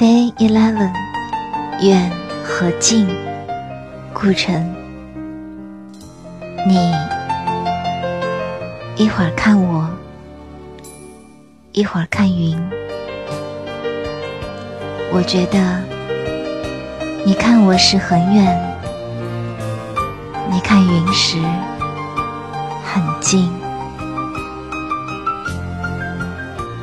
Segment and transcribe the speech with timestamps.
[0.00, 0.90] day eleven
[1.82, 2.10] 远
[2.42, 3.06] 和近。
[4.14, 4.74] 顾城。
[6.66, 6.90] 你
[8.96, 9.90] 一会儿看我
[11.72, 12.58] 一会儿看云。
[15.12, 15.84] 我觉得
[17.26, 18.78] 你看我时很远
[20.50, 21.36] 你看云时
[22.82, 23.59] 很近。